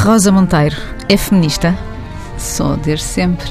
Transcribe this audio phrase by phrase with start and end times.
[0.00, 0.76] Rosa Monteiro
[1.10, 1.76] é feminista?
[2.38, 3.50] Sou, desde sempre.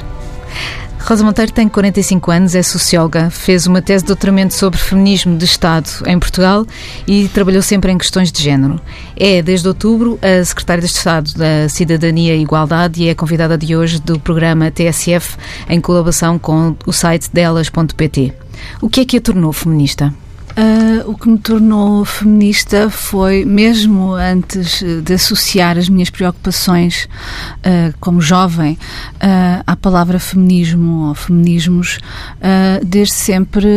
[0.99, 5.45] Rosa Monteiro tem 45 anos, é socióloga, fez uma tese de doutoramento sobre feminismo de
[5.45, 6.65] Estado em Portugal
[7.07, 8.81] e trabalhou sempre em questões de género.
[9.15, 13.75] É, desde outubro, a secretária de Estado da Cidadania e Igualdade e é convidada de
[13.75, 15.37] hoje do programa TSF
[15.69, 18.33] em colaboração com o site delas.pt.
[18.81, 20.11] O que é que a tornou feminista?
[20.57, 27.07] Uh, o que me tornou feminista foi, mesmo antes de associar as minhas preocupações
[27.65, 31.99] uh, como jovem uh, à palavra feminismo ou feminismos,
[32.83, 33.67] desde sempre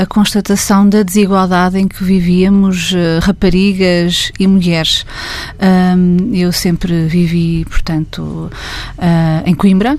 [0.00, 5.04] a constatação da desigualdade em que vivíamos raparigas e mulheres.
[6.32, 8.50] eu sempre vivi, portanto,
[9.44, 9.98] em Coimbra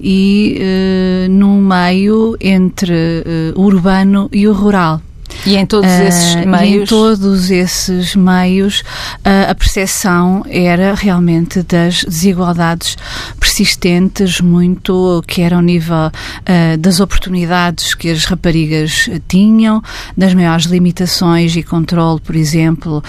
[0.00, 5.11] e no meio entre o urbano e o rural.
[5.44, 6.82] E em todos ah, esses uh, meios?
[6.82, 12.96] em todos esses meios, uh, a percepção era realmente das desigualdades
[13.40, 19.82] persistentes, muito que era ao nível uh, das oportunidades que as raparigas tinham,
[20.16, 23.02] das maiores limitações e controle, por exemplo,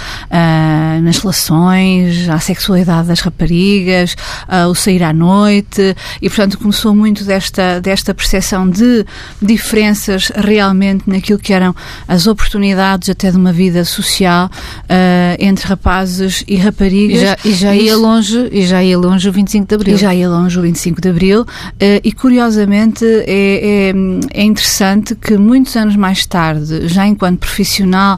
[1.01, 4.15] nas relações, à sexualidade das raparigas,
[4.69, 9.05] o sair à noite, e portanto começou muito desta, desta percepção de
[9.41, 11.75] diferenças realmente naquilo que eram
[12.07, 17.17] as as oportunidades até de uma vida social uh, entre rapazes e raparigas.
[17.17, 19.95] E já, e já ia longe, e já ia longe o 25 de Abril.
[19.95, 21.41] E já ia longe o 25 de Abril.
[21.41, 23.93] Uh, e curiosamente é, é,
[24.33, 28.17] é, interessante que muitos anos mais tarde, já enquanto profissional,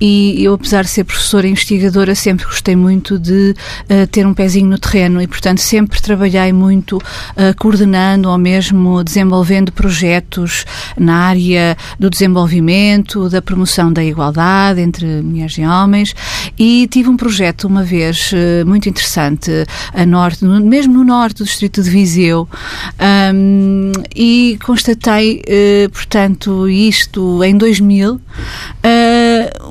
[0.00, 3.54] e eu apesar de ser professora e investigadora, sempre gostei muito de
[3.88, 7.00] uh, ter um pezinho no terreno e, portanto, sempre trabalhei muito
[7.58, 10.64] coordenando ou mesmo desenvolvendo projetos
[10.98, 16.14] na área do desenvolvimento, da promoção da igualdade entre mulheres e homens.
[16.58, 19.50] E tive um projeto uma vez eh, muito interessante
[19.92, 22.48] a norte, mesmo no norte do distrito de Viseu.
[23.34, 28.20] Um, e constatei, uh, portanto, isto em 2000 uh,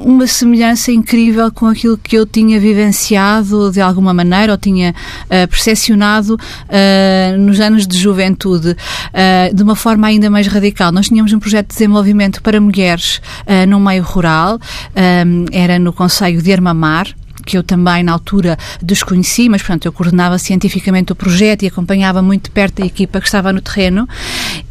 [0.04, 4.94] uma semelhança incrível com aquilo que eu tinha vivenciado de alguma maneira ou tinha
[5.26, 10.92] uh, percepcionado uh, nos anos de juventude uh, de uma forma ainda mais radical.
[10.92, 14.60] Nós tínhamos um projeto de desenvolvimento para mulheres uh, no meio rural,
[15.26, 17.08] um, era no Conselho de Armamar,
[17.44, 22.22] que eu também na altura desconheci, mas portanto eu coordenava cientificamente o projeto e acompanhava
[22.22, 24.08] muito de perto a equipa que estava no terreno.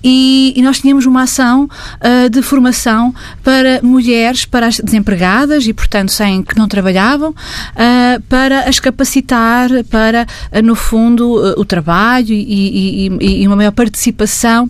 [0.03, 5.73] E, e nós tínhamos uma ação uh, de formação para mulheres, para as desempregadas e
[5.73, 12.33] portanto sem que não trabalhavam, uh, para as capacitar para uh, no fundo o trabalho
[12.33, 14.69] e, e, e uma maior participação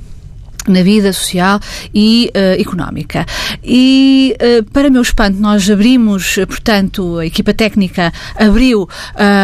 [0.69, 1.61] na vida social
[1.95, 3.27] e uh, económica.
[3.65, 8.89] E, uh, para meu espanto, nós abrimos, portanto, a equipa técnica abriu uh,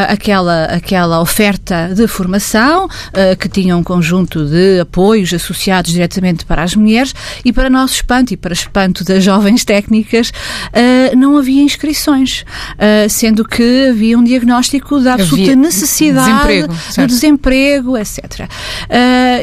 [0.09, 2.89] aquela, aquela oferta de formação,
[3.39, 7.15] que tinha um conjunto de apoios associados diretamente para as mulheres,
[7.45, 10.33] e para nosso espanto e para espanto das jovens técnicas,
[11.17, 12.45] não havia inscrições,
[13.09, 18.49] sendo que havia um diagnóstico da absoluta havia necessidade desemprego, do desemprego, etc.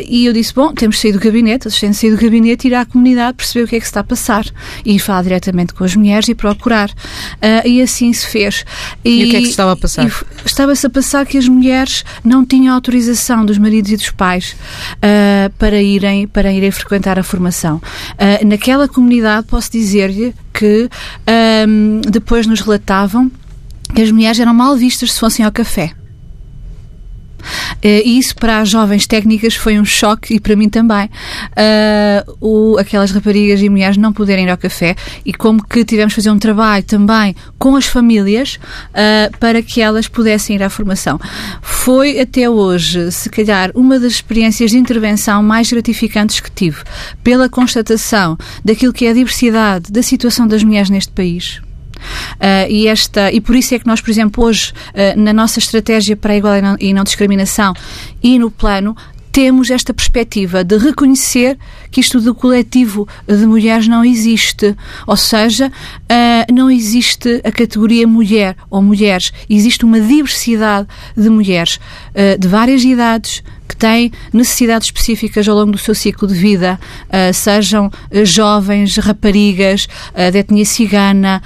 [0.07, 3.37] e eu disse, bom, temos saído do gabinete, a assistência do gabinete, ir à comunidade,
[3.37, 4.45] perceber o que é que se está a passar
[4.85, 6.89] e falar diretamente com as mulheres e procurar.
[6.89, 8.65] Uh, e assim se fez.
[9.03, 10.07] E, e o que é que se estava a passar?
[10.45, 14.55] Estava-se a passar que as mulheres não tinham autorização dos maridos e dos pais
[14.97, 17.77] uh, para, irem, para irem frequentar a formação.
[17.77, 20.89] Uh, naquela comunidade, posso dizer-lhe que
[21.67, 23.31] um, depois nos relatavam
[23.93, 25.93] que as mulheres eram mal vistas se fossem ao café.
[27.77, 31.09] Uh, e isso para as jovens técnicas foi um choque e para mim também.
[31.51, 34.95] Uh, o, aquelas raparigas e mulheres não poderem ir ao café
[35.25, 39.81] e como que tivemos de fazer um trabalho também com as famílias uh, para que
[39.81, 41.19] elas pudessem ir à formação.
[41.61, 46.77] Foi até hoje, se calhar, uma das experiências de intervenção mais gratificantes que tive,
[47.23, 51.61] pela constatação daquilo que é a diversidade da situação das mulheres neste país.
[52.35, 55.59] Uh, e, esta, e por isso é que nós, por exemplo, hoje, uh, na nossa
[55.59, 57.73] estratégia para a igualdade e não discriminação
[58.21, 58.95] e no plano,
[59.31, 61.57] temos esta perspectiva de reconhecer
[61.95, 64.75] que isto do coletivo de mulheres não existe.
[65.07, 69.31] Ou seja, uh, não existe a categoria mulher ou mulheres.
[69.49, 75.71] Existe uma diversidade de mulheres uh, de várias idades, que têm necessidades específicas ao longo
[75.71, 76.77] do seu ciclo de vida,
[77.07, 77.89] uh, sejam
[78.25, 81.41] jovens, raparigas, uh, de etnia cigana,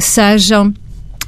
[0.00, 0.74] sejam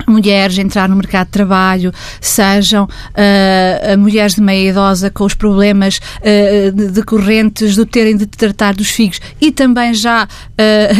[0.07, 5.99] mulheres entrar no mercado de trabalho, sejam uh, mulheres de meia idosa com os problemas
[5.99, 10.25] uh, decorrentes do terem de tratar dos filhos e também já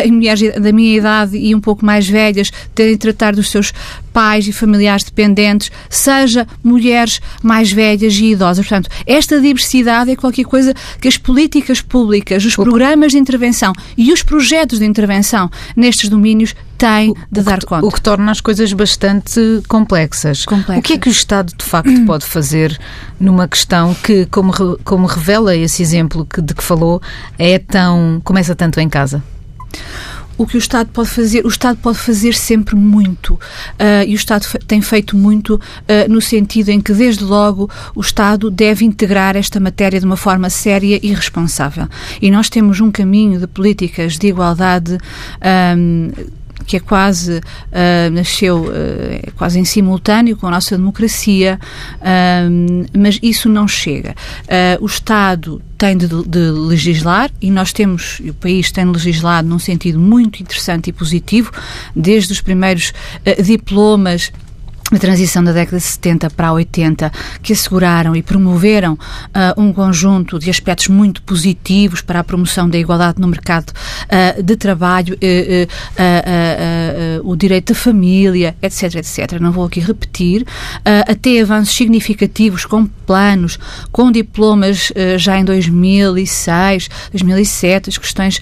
[0.05, 3.73] uh, mulheres da minha idade e um pouco mais velhas terem de tratar dos seus
[4.19, 8.67] pais e familiares dependentes, seja mulheres mais velhas e idosas.
[8.67, 14.13] Portanto, esta diversidade é qualquer coisa que as políticas públicas, os programas de intervenção e
[14.13, 17.87] os projetos de intervenção nestes domínios têm de o dar conta.
[17.87, 20.45] O que torna as coisas bastante complexas.
[20.45, 20.79] complexas.
[20.79, 22.77] O que é que o Estado, de facto, pode fazer
[23.21, 27.01] numa questão que, como, como revela esse exemplo que, de que falou,
[27.39, 28.21] é tão.
[28.25, 29.23] começa tanto em casa?
[30.39, 34.17] O que o Estado pode fazer, o Estado pode fazer sempre muito uh, e o
[34.17, 35.61] Estado tem feito muito uh,
[36.09, 40.49] no sentido em que, desde logo, o Estado deve integrar esta matéria de uma forma
[40.49, 41.89] séria e responsável.
[42.23, 44.97] E nós temos um caminho de políticas de igualdade
[45.77, 46.11] um,
[46.69, 51.59] que é quase uh, nasceu uh, quase em simultâneo com a nossa democracia,
[51.97, 54.15] uh, mas isso não chega.
[54.81, 59.99] o Estado tem de, de, legislar e nós temos, o país tem legislado num sentido
[59.99, 61.51] muito interessante e positivo,
[61.97, 62.93] desde os primeiros
[63.43, 64.31] diplomas
[64.91, 67.13] a transição da década de 70 para a 80,
[67.43, 68.99] que asseguraram e promoveram uh,
[69.61, 74.57] um conjunto de aspectos muito positivos para a promoção da igualdade no mercado uh, de
[74.57, 75.69] trabalho, uh,
[77.23, 79.39] o direito da família, etc, etc.
[79.41, 80.47] Não vou aqui repetir.
[81.07, 83.59] até avanços significativos com planos,
[83.93, 88.41] com diplomas já em 2006, 2007, as questões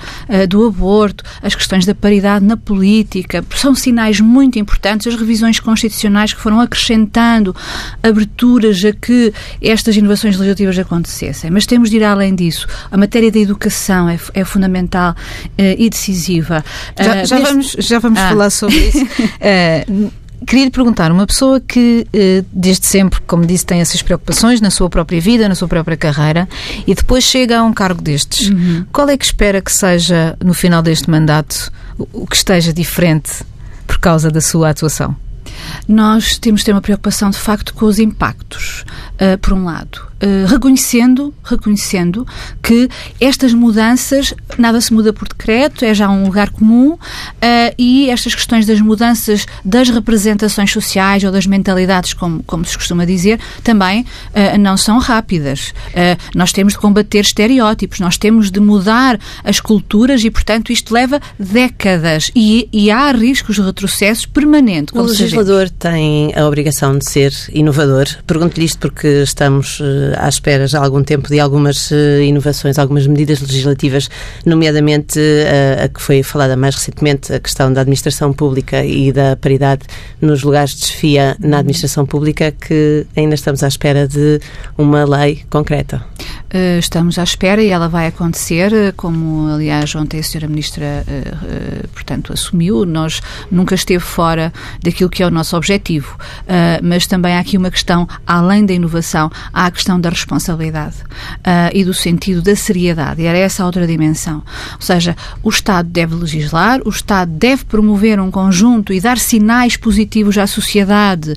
[0.48, 3.44] do aborto, as questões da paridade na política.
[3.56, 5.06] São sinais muito importantes.
[5.06, 7.56] As revisões constitucionais que foram acrescentando
[8.02, 11.50] aberturas a que estas inovações legislativas acontecessem.
[11.50, 12.66] Mas temos de ir além disso.
[12.90, 16.64] A matéria da educação é, é fundamental uh, e decisiva.
[16.98, 18.28] Já, uh, já vamos, já vamos ah.
[18.28, 19.04] falar sobre isso.
[19.40, 20.12] uh,
[20.46, 22.06] Queria lhe perguntar, uma pessoa que
[22.52, 26.46] desde sempre, como disse, tem essas preocupações na sua própria vida, na sua própria carreira,
[26.86, 28.84] e depois chega a um cargo destes, uhum.
[28.92, 31.72] qual é que espera que seja, no final deste mandato,
[32.12, 33.32] o que esteja diferente
[33.86, 35.16] por causa da sua atuação?
[35.88, 38.84] Nós temos de ter uma preocupação, de facto, com os impactos,
[39.14, 40.05] uh, por um lado.
[40.16, 42.26] Uh, reconhecendo, reconhecendo
[42.62, 42.88] que
[43.20, 46.98] estas mudanças, nada se muda por decreto, é já um lugar comum uh,
[47.76, 53.04] e estas questões das mudanças das representações sociais ou das mentalidades, como, como se costuma
[53.04, 55.74] dizer, também uh, não são rápidas.
[56.34, 61.20] nós temos de combater estereótipos, nós temos de mudar as culturas e, portanto, isto leva
[61.38, 64.96] décadas e, e há riscos de retrocesso permanente.
[64.96, 68.06] O legislador tem a obrigação de ser inovador.
[68.26, 69.78] Pergunto-lhe isto porque estamos
[70.18, 74.08] à espera já há algum tempo de algumas eh, inovações, algumas medidas legislativas,
[74.44, 79.12] nomeadamente a, eh, a que foi falada mais recentemente, a questão da administração pública e
[79.12, 79.82] da paridade
[80.20, 84.40] nos lugares de desfia na administração pública, que ainda estamos à espera de
[84.76, 86.04] uma lei concreta.
[86.46, 90.46] Uh, estamos à espera e ela vai acontecer, como aliás ontem a Sra.
[90.46, 91.04] Ministra,
[91.92, 92.86] portanto, assumiu.
[92.86, 93.20] Nós
[93.50, 94.52] nunca esteve fora
[94.82, 96.16] daquilo que é o nosso objetivo,
[96.82, 100.96] mas também há aqui uma questão, além da inovação, há a questão da responsabilidade
[101.72, 103.22] e do sentido da seriedade.
[103.22, 104.42] E era essa a outra dimensão.
[104.74, 109.76] Ou seja, o Estado deve legislar, o Estado deve promover um conjunto e dar sinais
[109.76, 111.34] positivos à sociedade.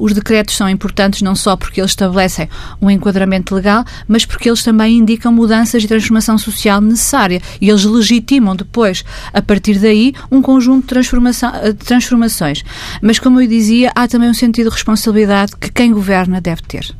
[0.00, 2.48] os decretos são importantes não só porque eles estabelecem
[2.80, 7.84] um enquadramento legal, mas porque eles também indicam mudanças e transformação social necessária e eles
[7.84, 12.64] legitimam depois, a partir daí, um conjunto de, transformação, de transformações.
[13.02, 16.94] Mas, como eu dizia, há também um sentido de responsabilidade que quem governa deve ter.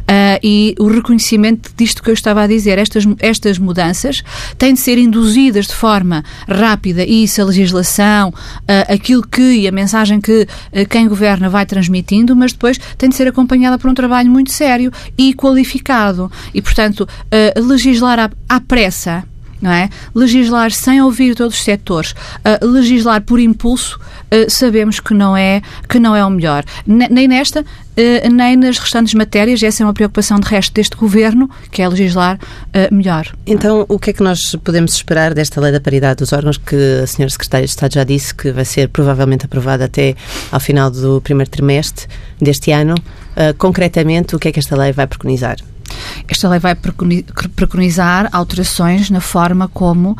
[0.00, 4.22] Uh, e o reconhecimento disto que eu estava a dizer, estas, estas mudanças
[4.58, 9.68] têm de ser induzidas de forma rápida e isso a legislação, uh, aquilo que e
[9.68, 13.90] a mensagem que uh, quem governa vai transmitindo, mas depois tem de ser acompanhada por
[13.90, 16.30] um trabalho muito sério e qualificado.
[16.54, 17.08] E, portanto,
[17.56, 19.24] legislar à, à pressa
[19.62, 19.88] não é?
[20.12, 23.98] Legislar sem ouvir todos os setores, uh, legislar por impulso,
[24.32, 26.64] uh, sabemos que não é que não é o melhor.
[26.86, 31.50] nem nesta, uh, nem nas restantes matérias, essa é uma preocupação de resto deste governo,
[31.70, 32.38] que é legislar
[32.90, 33.26] melhor.
[33.46, 36.76] Então, o que é que nós podemos esperar desta lei da paridade dos órgãos que
[37.02, 40.14] a senhora secretária de Estado já disse que vai ser provavelmente aprovada até
[40.50, 42.06] ao final do primeiro trimestre
[42.40, 42.94] deste ano?
[43.56, 45.56] concretamente, o que é que esta lei vai preconizar?
[46.28, 50.16] Esta lei vai preconizar alterações na forma como uh,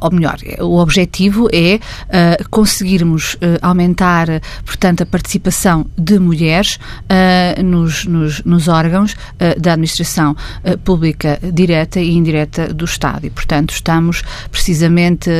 [0.00, 4.26] ou melhor, o objetivo é uh, conseguirmos uh, aumentar,
[4.64, 9.14] portanto, a participação de mulheres uh, nos, nos, nos, órgãos
[9.58, 10.36] da administração
[10.84, 13.26] pública direta e indireta do Estado.
[13.26, 15.30] E, portanto, estamos precisamente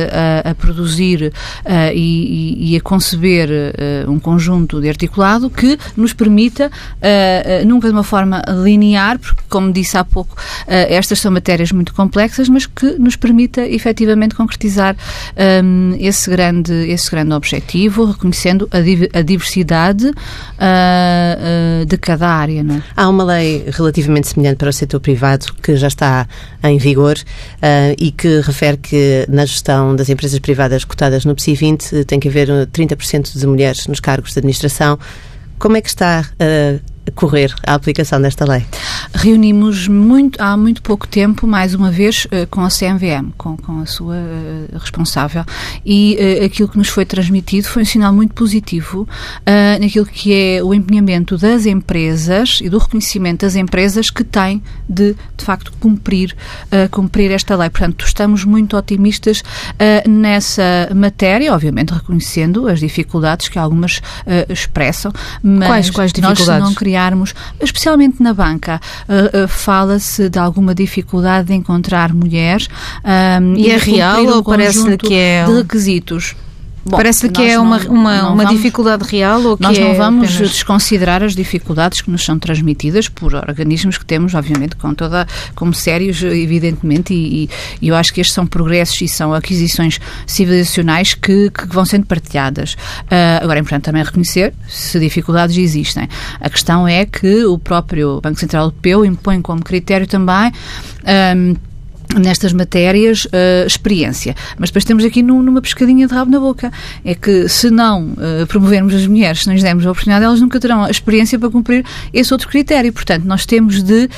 [0.43, 1.33] a produzir
[1.93, 3.49] e, e, a conceber
[4.07, 6.71] um conjunto de articulado que nos permita,
[7.65, 10.35] nunca de uma forma linear, porque, como disse há pouco,
[10.67, 14.95] estas são matérias muito complexas, mas que nos permita efetivamente concretizar
[15.63, 22.63] um, esse, grande, esse grande objetivo, reconhecendo a, a diversidade uh, uh, de cada área.
[22.63, 22.83] Não é?
[22.95, 26.27] Há uma lei relativamente semelhante para o setor privado que já está
[26.63, 31.55] em vigor uh, e que refere que na gestão das empresas privadas cotadas no PSI
[31.55, 34.99] 20 tem que haver 30% de mulheres nos cargos de administração.
[35.57, 38.65] Como é que está uh, correr a aplicação desta lei?
[39.13, 43.79] Reunimos muito, há muito pouco tempo, mais uma vez, eh, com a CMVM, com, com
[43.79, 45.45] a sua eh, responsável,
[45.85, 50.33] e uh, aquilo que nos foi transmitido foi um sinal muito positivo uh, naquilo que
[50.33, 55.71] é o empenhamento das empresas e do reconhecimento das empresas que têm de, de facto,
[55.79, 56.35] cumprir,
[56.65, 57.69] uh, cumprir esta lei.
[57.69, 59.43] Portanto, estamos muito otimistas
[60.07, 64.01] nessa matéria, obviamente reconhecendo as dificuldades que algumas
[64.49, 65.11] expressam.
[65.43, 66.47] Mas quais, quais dificuldades?
[66.47, 72.13] Nós não queríamos criarmos, especialmente na banca, uh, uh, fala-se de alguma dificuldade de encontrar
[72.13, 72.69] mulheres
[73.03, 76.35] um, e, e é real ou parece que é de requisitos
[76.89, 80.35] Parece que é uma, uma, uma vamos, dificuldade real ou que Nós não é vamos
[80.35, 80.51] apenas...
[80.51, 85.73] desconsiderar as dificuldades que nos são transmitidas por organismos que temos, obviamente, com toda, como
[85.73, 87.49] sérios, evidentemente, e,
[87.81, 92.05] e eu acho que estes são progressos e são aquisições civilizacionais que, que vão sendo
[92.05, 92.73] partilhadas.
[92.73, 96.07] Uh, agora é importante também reconhecer se dificuldades existem.
[96.39, 100.51] A questão é que o próprio Banco Central Europeu impõe como critério também.
[101.35, 101.55] Um,
[102.19, 104.35] nestas matérias uh, experiência.
[104.57, 106.71] Mas depois temos aqui num, numa pescadinha de rabo na boca.
[107.03, 110.41] É que se não uh, promovermos as mulheres, se não lhes dermos a oportunidade, elas
[110.41, 112.91] nunca terão a experiência para cumprir esse outro critério.
[112.91, 114.09] Portanto, nós temos de uh,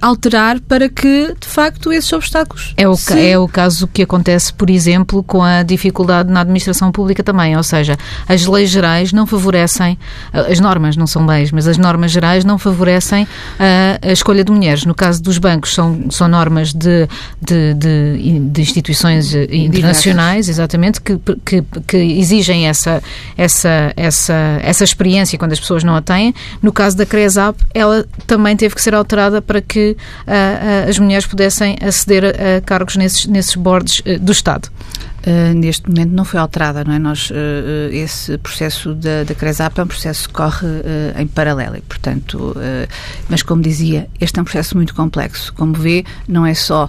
[0.00, 2.74] alterar para que, de facto, esses obstáculos.
[2.76, 3.18] É o, se...
[3.18, 7.56] é o caso que acontece, por exemplo, com a dificuldade na administração pública também.
[7.56, 7.96] Ou seja,
[8.28, 9.98] as leis gerais não favorecem,
[10.32, 13.26] as normas não são leis, mas as normas gerais não favorecem
[14.02, 14.84] a escolha de mulheres.
[14.84, 17.08] No caso dos bancos, são, são normas de
[17.40, 23.02] de, de, de instituições eh, internacionais, exatamente, que, que, que, exigem essa,
[23.36, 26.34] essa, essa, essa experiência quando as pessoas não a têm.
[26.62, 29.96] No caso da CRESAP, ela também teve que ser alterada para que
[30.26, 34.68] uh, uh, as mulheres pudessem aceder a, a cargos nesses, nesses boards do Estado.
[35.28, 36.98] Uh, neste momento não foi alterada, não é?
[36.98, 37.34] Nós, uh,
[37.92, 42.54] esse processo da, da CRESAP é um processo que corre uh, em paralelo e, portanto,
[43.28, 45.52] mas como dizia, este é um processo muito complexo.
[45.52, 46.88] Como vê, não é só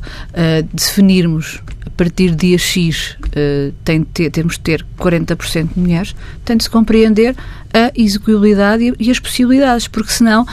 [0.74, 3.18] definirmos a partir de dia X
[3.84, 6.16] tem de ter, temos de ter 40% de mulheres,
[6.46, 7.36] tem de se compreender
[7.74, 10.46] a execuibilidade e, as possibilidades, porque senão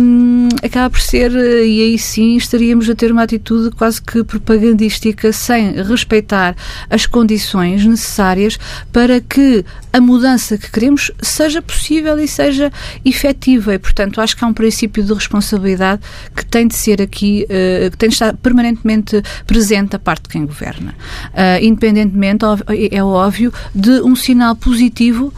[0.00, 5.32] um, acaba por ser, e aí sim estaríamos a ter uma atitude quase que propagandística
[5.32, 6.56] sem respeitar
[6.88, 8.58] as condições necessárias
[8.92, 12.72] para que a mudança que queremos seja possível e seja
[13.04, 13.74] efetiva.
[13.74, 16.02] E, portanto, acho que há um princípio de responsabilidade
[16.34, 20.28] que tem de ser aqui, uh, que tem de estar permanentemente presente da parte de
[20.30, 20.94] quem governa.
[21.32, 22.44] Uh, independentemente,
[22.90, 25.32] é óbvio, de um sinal positivo,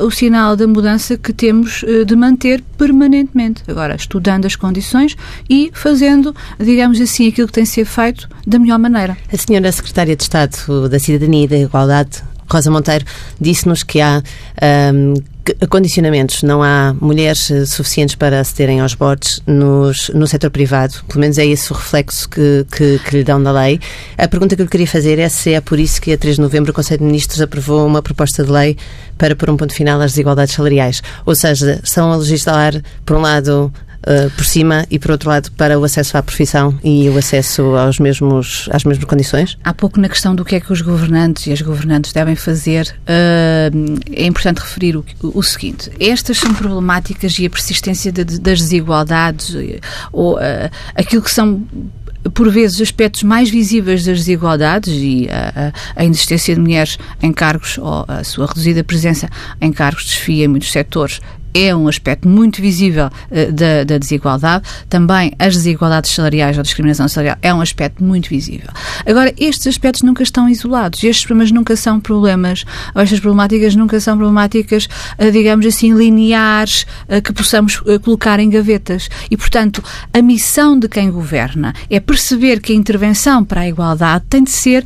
[0.00, 3.62] uh, o sinal da mudança que temos de manter permanentemente.
[3.66, 5.16] Agora, estudando as condições
[5.48, 9.16] e fazendo, digamos assim, aquilo que tem de ser feito da melhor maneira.
[9.32, 13.04] A senhora Secretária de Estado da Cidadania e da Igualdade Rosa Monteiro
[13.40, 14.22] disse-nos que há
[14.92, 15.14] um,
[15.68, 21.20] condicionamentos, não há mulheres eh, suficientes para acederem aos boards nos, no setor privado, pelo
[21.20, 23.78] menos é esse o reflexo que, que, que, lhe dão da lei.
[24.16, 26.42] A pergunta que eu queria fazer é se é por isso que a 3 de
[26.42, 28.76] novembro o Conselho de Ministros aprovou uma proposta de lei
[29.18, 31.02] para pôr um ponto final às desigualdades salariais.
[31.26, 32.72] Ou seja, estão a legislar,
[33.04, 33.72] por um lado,
[34.04, 37.62] uh, por cima e, por outro lado, para o acesso à profissão e o acesso
[37.76, 39.58] aos mesmos, às mesmas condições?
[39.64, 42.94] Há pouco na questão do que é que os governantes e as governantes devem fazer,
[43.02, 48.40] uh, é importante referir o, o, seguinte: estas são problemáticas e a persistência de, de,
[48.40, 49.54] das desigualdades
[50.12, 50.40] ou uh,
[50.94, 51.62] aquilo que são
[52.32, 57.32] por vezes, aspectos mais visíveis das desigualdades e a, a, a inexistência de mulheres em
[57.32, 59.28] cargos ou a sua reduzida presença
[59.60, 61.20] em cargos de chefia em muitos setores
[61.54, 64.64] é um aspecto muito visível uh, da, da, desigualdade.
[64.88, 68.68] Também as desigualdades salariais ou discriminação salarial é um aspecto muito visível.
[69.06, 71.02] Agora, estes aspectos nunca estão isolados.
[71.04, 76.86] Estes problemas nunca são problemas, ou estas problemáticas nunca são problemáticas, uh, digamos assim, lineares,
[77.08, 79.08] uh, que possamos colocar em gavetas.
[79.30, 79.82] E, portanto,
[80.12, 84.50] a missão de quem governa é perceber que a intervenção para a igualdade tem de
[84.50, 84.84] ser,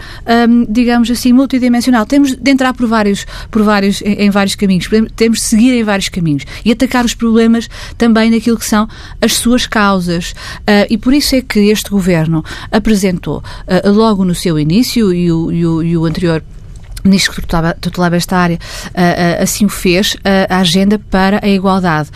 [0.49, 2.05] um, digamos assim, multidimensional.
[2.05, 4.89] Temos de entrar por vários, por vários, em, em vários caminhos.
[5.17, 8.89] Temos de seguir em vários caminhos e atacar os problemas também naquilo que são
[9.21, 10.33] as suas causas.
[10.61, 15.31] Uh, e por isso é que este governo apresentou, uh, logo no seu início, e
[15.31, 16.43] o, e o, e o anterior
[17.05, 17.43] ministro que
[17.81, 22.11] tutelava esta área uh, uh, assim o fez, uh, a agenda para a igualdade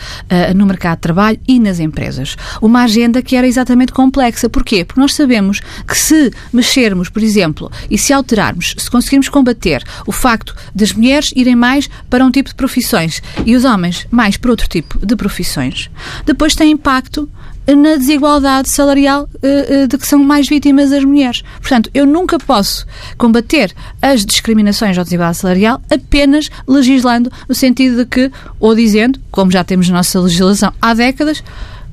[0.55, 2.35] no mercado de trabalho e nas empresas.
[2.61, 4.49] Uma agenda que era exatamente complexa.
[4.49, 4.83] Porquê?
[4.83, 10.11] Porque nós sabemos que se mexermos, por exemplo, e se alterarmos, se conseguirmos combater o
[10.11, 14.51] facto das mulheres irem mais para um tipo de profissões e os homens mais para
[14.51, 15.89] outro tipo de profissões,
[16.25, 17.29] depois tem impacto
[17.67, 21.43] na desigualdade salarial uh, de que são mais vítimas as mulheres.
[21.59, 22.85] Portanto, eu nunca posso
[23.17, 29.51] combater as discriminações ou desigualdade salarial apenas legislando no sentido de que, ou dizendo, como
[29.51, 31.43] já temos na nossa legislação há décadas,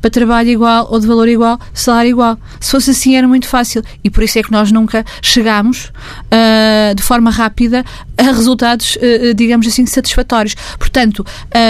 [0.01, 2.39] para trabalho igual ou de valor igual, salário igual.
[2.61, 6.95] Se fosse assim era muito fácil e por isso é que nós nunca chegámos uh,
[6.95, 7.85] de forma rápida
[8.17, 10.55] a resultados, uh, digamos assim, satisfatórios.
[10.79, 11.25] Portanto,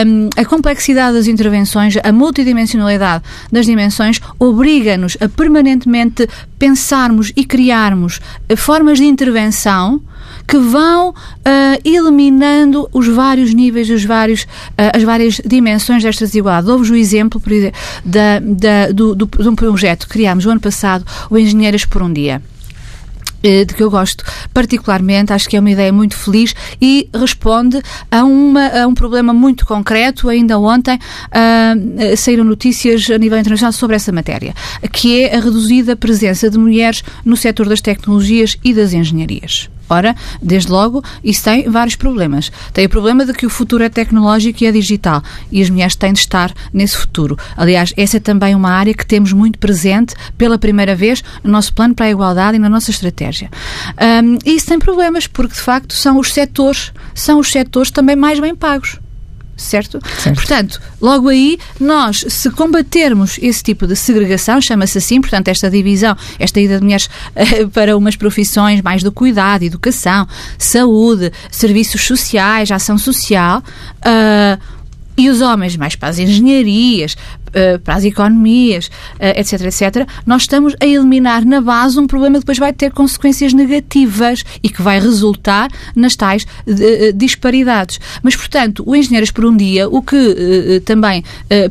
[0.07, 8.21] um, a complexidade das intervenções, a multidimensionalidade das dimensões obriga-nos a permanentemente pensarmos e criarmos
[8.57, 10.01] formas de intervenção
[10.51, 11.15] que vão uh,
[11.85, 16.73] eliminando os vários níveis, os vários, uh, as várias dimensões desta desigualdade.
[16.73, 20.51] Houve o exemplo, por exemplo, da, da, do, do, de um projeto que criámos o
[20.51, 22.43] ano passado, o Engenheiras por um Dia
[23.45, 26.53] eh, de que eu gosto particularmente, acho que é uma ideia muito feliz
[26.83, 27.81] e responde
[28.11, 30.29] a, uma, a um problema muito concreto.
[30.29, 34.53] Ainda ontem uh, saíram notícias a nível internacional sobre essa matéria,
[34.93, 39.71] que é a reduzida presença de mulheres no setor das tecnologias e das engenharias.
[39.91, 42.53] Ora, desde logo, isso tem vários problemas.
[42.73, 45.21] Tem o problema de que o futuro é tecnológico e é digital
[45.51, 47.37] e as mulheres têm de estar nesse futuro.
[47.57, 51.75] Aliás, essa é também uma área que temos muito presente pela primeira vez no nosso
[51.75, 53.51] plano para a igualdade e na nossa estratégia.
[54.01, 58.15] Um, e isso tem problemas porque, de facto, são os setores, são os setores também
[58.15, 59.00] mais bem pagos
[59.61, 60.01] certo?
[60.19, 60.37] certo?
[60.37, 66.17] Portanto, logo aí, nós, se combatermos esse tipo de segregação, chama-se assim, portanto, esta divisão,
[66.39, 70.27] esta ida de mulheres uh, para umas profissões mais do cuidado, educação,
[70.59, 73.63] saúde, serviços sociais, ação social,
[73.99, 74.81] uh,
[75.21, 77.15] e os homens mais para as engenharias,
[77.53, 78.91] eh, para as economias,
[79.21, 82.93] etc, eh, etc, nós estamos a eliminar na base um problema que depois vai ter
[82.93, 87.99] consequências negativas e que vai resultar nas tais eh, disparidades.
[88.23, 91.23] Mas, portanto, o Engenheiros por um Dia, o que também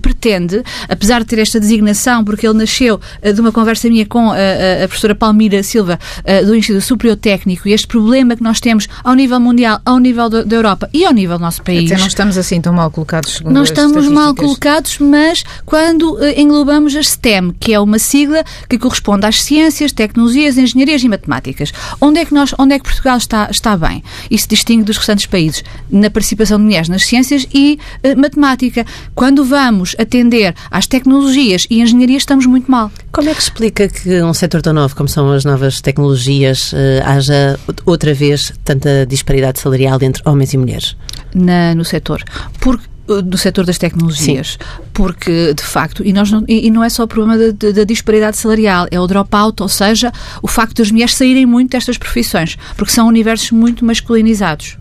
[0.02, 4.88] pretende, apesar de ter esta designação, porque ele nasceu de uma conversa minha com a,
[4.88, 5.98] professora Palmira Silva
[6.46, 10.30] do Instituto Superior Técnico e este problema que nós temos ao nível mundial, ao nível
[10.30, 11.92] da Europa e ao nível do nosso país.
[11.92, 13.42] Até não estamos assim tão mal colocados.
[13.42, 18.80] Não estamos mal colocados, mas quando uh, englobamos a STEM, que é uma sigla que
[18.80, 21.72] corresponde às ciências, tecnologias, engenharias e matemáticas.
[22.02, 24.04] Onde é que, nós, onde é que Portugal está, está bem?
[24.32, 25.64] Isso distingue dos restantes países.
[25.92, 28.84] Na participação de mulheres nas ciências e uh, matemática.
[29.14, 32.92] Quando vamos atender às tecnologias e engenharias, estamos muito mal.
[33.12, 36.78] Como é que explica que um setor tão novo como são as novas tecnologias uh,
[37.06, 40.98] haja outra vez tanta disparidade salarial entre homens e mulheres?
[41.36, 42.24] Na, no setor.
[42.60, 42.89] Porque
[43.24, 44.84] do setor das tecnologias, Sim.
[44.94, 48.38] porque de facto, e, nós não, e, não é só o problema da, da disparidade
[48.38, 52.92] salarial, é o dropout, ou seja, o facto das mulheres saírem muito destas profissões, porque
[52.92, 54.78] são universos muito masculinizados.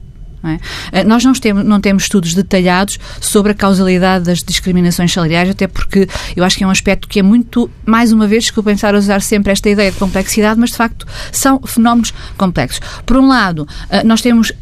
[0.49, 0.61] Não é?
[0.93, 5.67] Eh, nós não temos, não temos estudos detalhados sobre a causalidade das discriminações salariais, até
[5.67, 8.63] porque eu acho que é um aspecto que é muito, mais uma vez, que eu
[8.63, 12.81] pensar a usar sempre esta ideia de complexidade, mas de facto são fenómenos complexos.
[13.05, 14.53] Por um lado, eh, nós temos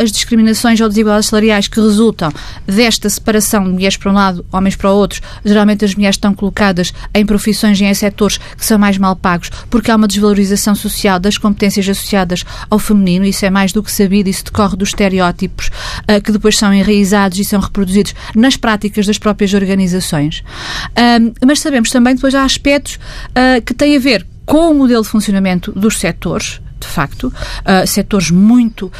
[0.00, 2.32] as discriminações ou desigualdades salariais que resultam
[2.66, 5.20] desta separação de mulheres para um lado, homens para o outro.
[5.44, 9.50] Geralmente as mulheres estão colocadas em profissões e em setores que são mais mal pagos,
[9.68, 13.90] porque há uma desvalorização social das competências associadas ao feminino, isso é mais do que
[13.90, 18.56] sabido, isso decorre do estereótipo estereótipos uh, que depois são enraizados e são reproduzidos nas
[18.56, 20.42] práticas das próprias organizações.
[21.44, 25.08] Mas sabemos também depois há aspectos uh, que têm a ver com o modelo de
[25.08, 28.92] funcionamento dos setores, de facto, uh, setores muito uh,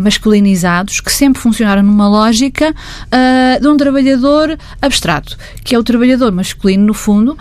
[0.00, 6.30] masculinizados que sempre funcionaram numa lógica uh, de um trabalhador abstrato, que é o trabalhador
[6.32, 7.36] masculino, no fundo,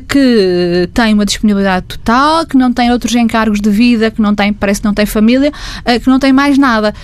[0.00, 4.52] que tem uma disponibilidade total, que não tem outros encargos de vida, que não tem,
[4.52, 5.52] parece que não tem família,
[6.02, 6.94] que não tem mais nada.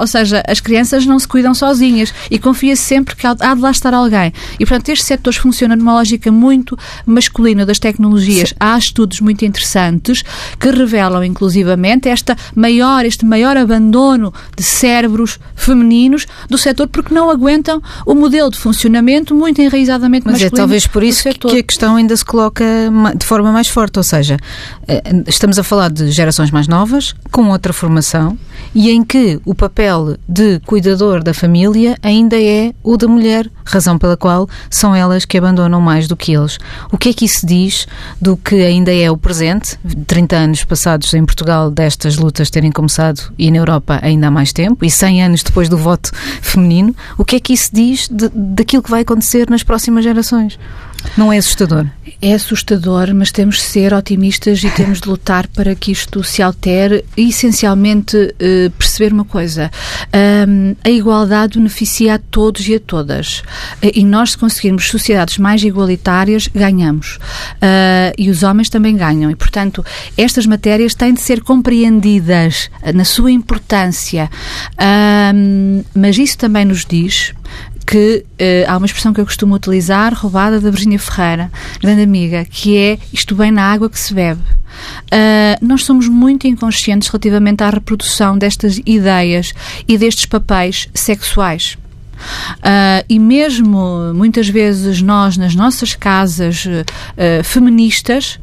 [0.00, 3.70] ou seja, as crianças não se cuidam sozinhas e confia-se sempre que há de lá
[3.70, 4.32] estar alguém.
[4.58, 8.50] E, portanto, estes setores funcionam numa lógica muito masculina das tecnologias.
[8.50, 8.54] Sim.
[8.58, 10.22] Há estudos muito interessantes
[10.58, 17.30] que revelam inclusivamente esta maior, este maior abandono de cérebros femininos do setor porque não
[17.30, 21.96] aguentam o modelo de funcionamento muito enraizadamente Mas é talvez por isso que a questão
[21.96, 22.64] ainda se coloca
[23.16, 24.36] de forma mais forte, ou seja,
[24.86, 28.38] eh, estamos a falar de gerações mais novas, com outra formação,
[28.74, 33.98] e em que o papel de cuidador da família ainda é o da mulher razão
[33.98, 36.58] pela qual são elas que abandonam mais do que eles.
[36.92, 37.86] O que é que isso diz
[38.20, 43.32] do que ainda é o presente, 30 anos passados em Portugal destas lutas terem começado
[43.38, 46.10] e na Europa ainda há mais tempo, e 100 anos depois do voto
[46.42, 50.58] feminino, o que é que isso diz de, daquilo que vai acontecer nas próximas gerações?
[51.16, 51.86] Não é assustador?
[52.20, 56.42] É assustador, mas temos de ser otimistas e temos de lutar para que isto se
[56.42, 59.70] altere e, essencialmente, uh, perceber uma coisa.
[60.84, 63.40] A igualdade beneficia a todos e a todas.
[63.82, 67.16] Uh, e nós, se conseguirmos sociedades mais igualitárias, ganhamos.
[67.16, 69.30] Uh, e os homens também ganham.
[69.30, 69.84] E, portanto,
[70.16, 74.30] estas matérias têm de ser compreendidas na sua importância.
[75.94, 77.34] Mas isso também nos diz
[77.88, 82.44] que uh, há uma expressão que eu costumo utilizar, roubada da Virginia Ferreira, grande amiga,
[82.44, 84.42] que é isto bem na água que se bebe.
[84.42, 89.54] Uh, nós somos muito inconscientes relativamente à reprodução destas ideias
[89.88, 91.78] e destes papéis sexuais.
[92.58, 98.38] Uh, e mesmo muitas vezes nós, nas nossas casas uh, feministas,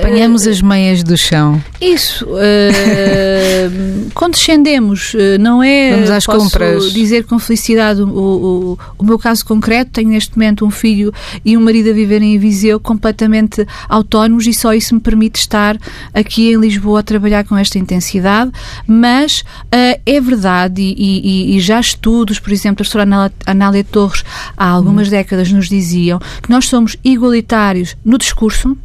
[0.00, 1.62] Apanhamos uh, as meias do chão.
[1.80, 2.26] Isso.
[2.40, 5.92] Uh, condescendemos, eh, não é?
[5.92, 6.92] Vamos às posso compras.
[6.92, 9.92] dizer com felicidade o, o, o, meu caso concreto.
[9.92, 11.12] Tenho neste momento um filho
[11.44, 15.76] e um marido a viverem em Viseu completamente autónomos e só isso me permite estar
[16.14, 18.50] aqui em Lisboa a trabalhar com esta intensidade.
[18.86, 24.24] Mas uh, é verdade e, e, e, já estudos, por exemplo, a professora Anália Torres
[24.56, 25.12] há algumas hum.
[25.12, 28.76] décadas nos diziam que nós somos igualitários no discurso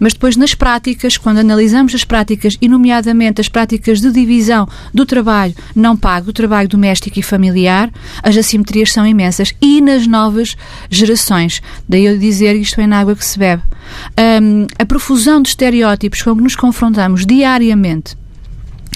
[0.00, 5.04] mas depois, nas práticas, quando analisamos as práticas, e nomeadamente as práticas de divisão do
[5.04, 7.90] trabalho não pago, do trabalho doméstico e familiar,
[8.22, 9.52] as assimetrias são imensas.
[9.60, 10.56] E nas novas
[10.90, 11.62] gerações.
[11.88, 13.62] Daí eu dizer isto é na água que se bebe.
[14.42, 18.16] Um, a profusão de estereótipos com que nos confrontamos diariamente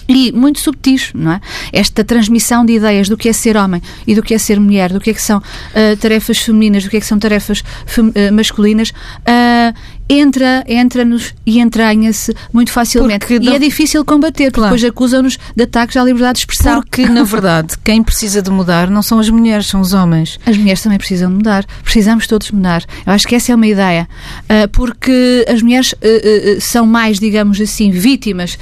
[0.08, 1.40] e muito subtis, não é?
[1.70, 4.90] Esta transmissão de ideias do que é ser homem e do que é ser mulher,
[4.90, 8.32] do que é que são uh, tarefas femininas, do que é que são tarefas uh,
[8.32, 9.74] masculinas, uh,
[10.08, 13.20] entra, entra-nos e entranha-se muito facilmente.
[13.20, 13.54] Porque e não...
[13.54, 14.74] é difícil combater, claro.
[14.74, 16.80] depois acusam-nos de ataques à liberdade de expressão.
[16.80, 20.38] Porque, na verdade, quem precisa de mudar não são as mulheres, são os homens.
[20.46, 21.64] As mulheres também precisam mudar.
[21.82, 22.84] Precisamos todos mudar.
[23.06, 24.08] Eu acho que essa é uma ideia.
[24.44, 28.58] Uh, porque as mulheres uh, uh, são mais, digamos assim, vítimas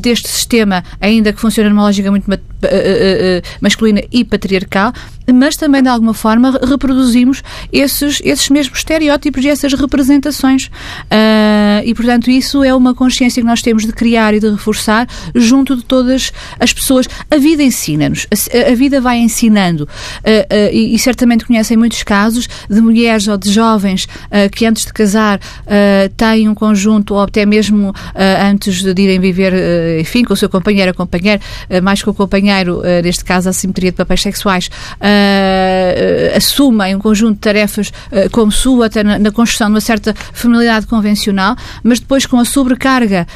[0.00, 2.28] deste sistema, ainda que funciona numa lógica muito
[3.60, 4.92] masculina e patriarcal,
[5.32, 7.42] mas também de alguma forma reproduzimos
[7.72, 10.66] esses, esses mesmos estereótipos e essas representações.
[10.66, 15.06] Uh, e portanto, isso é uma consciência que nós temos de criar e de reforçar
[15.34, 17.06] junto de todas as pessoas.
[17.30, 19.84] A vida ensina-nos, a, a, vida vai ensinando.
[19.84, 24.06] Uh, uh, e, e, certamente conhecem muitos casos de mulheres ou de jovens
[24.52, 25.40] que antes de casar
[26.16, 29.52] têm um conjunto, ou até mesmo antes de irem viver,
[30.00, 31.40] enfim, com o seu companheiro ou companheiro,
[31.82, 32.47] mais com o companheiro,
[33.02, 37.92] neste caso a simetria de papéis sexuais uh, assumem um conjunto de tarefas
[38.32, 43.26] como sua, até na, construção de uma certa familiaridade convencional, mas depois com a sobrecarga,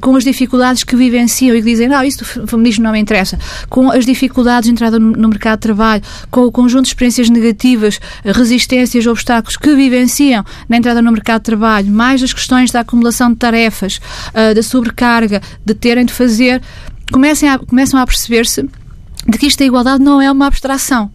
[0.00, 3.38] com as dificuldades que vivenciam e que dizem, não, isso do feminismo não me interessa,
[3.68, 8.00] com as dificuldades de entrada no mercado de trabalho, com o conjunto de experiências negativas,
[8.24, 13.30] resistências, obstáculos que vivenciam na entrada no mercado de trabalho, mais as questões da acumulação
[13.30, 14.00] de tarefas,
[14.54, 16.60] da sobrecarga, de terem de fazer,
[17.12, 18.68] comecem a, começam a perceber-se
[19.28, 21.10] de que esta igualdade não é uma abstração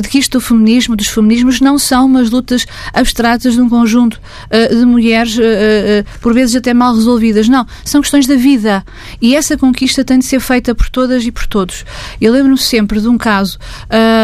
[0.00, 4.20] de que isto do feminismo, dos feminismos, não são umas lutas abstratas de um conjunto
[4.46, 7.48] uh, de mulheres, uh, uh, por vezes até mal resolvidas.
[7.48, 8.84] Não, são questões da vida.
[9.20, 11.84] E essa conquista tem de ser feita por todas e por todos.
[12.20, 13.58] Eu lembro-me sempre de um caso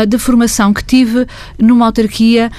[0.08, 1.26] de formação que tive
[1.58, 2.50] numa autarquia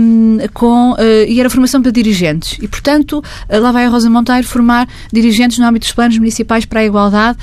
[0.00, 0.96] um, com,
[1.28, 2.58] e era formação para dirigentes.
[2.60, 6.80] E, portanto, lá vai a Rosa Monteiro formar dirigentes no âmbito dos planos municipais para
[6.80, 7.38] a igualdade,